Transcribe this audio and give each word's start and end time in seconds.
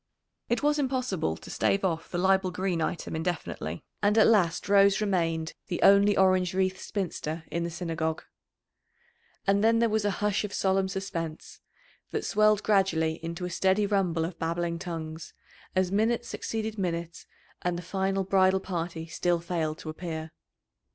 It 0.49 0.63
was 0.63 0.79
impossible 0.79 1.37
to 1.37 1.51
stave 1.51 1.85
off 1.85 2.09
the 2.09 2.17
Leibel 2.17 2.49
Green 2.51 2.81
item 2.81 3.15
indefinitely, 3.15 3.83
and 4.01 4.17
at 4.17 4.25
last 4.25 4.67
Rose 4.67 4.99
remained 4.99 5.53
the 5.67 5.79
only 5.83 6.17
orange 6.17 6.55
wreathed 6.55 6.79
spinster 6.79 7.43
in 7.51 7.63
the 7.63 7.69
Synagogue. 7.69 8.23
And 9.45 9.63
then 9.63 9.77
there 9.77 9.91
was 9.93 10.03
a 10.03 10.09
hush 10.17 10.43
of 10.43 10.55
solemn 10.55 10.87
suspense, 10.87 11.59
that 12.09 12.25
swelled 12.25 12.63
gradually 12.63 13.23
into 13.23 13.45
a 13.45 13.51
steady 13.51 13.85
rumble 13.85 14.25
of 14.25 14.39
babbling 14.39 14.79
tongues 14.79 15.35
as 15.75 15.91
minute 15.91 16.25
succeeded 16.25 16.79
minute 16.79 17.27
and 17.61 17.77
the 17.77 17.83
final 17.83 18.23
bridal 18.23 18.59
party 18.59 19.05
still 19.05 19.39
failed 19.39 19.77
to 19.77 19.89
appear. 19.91 20.31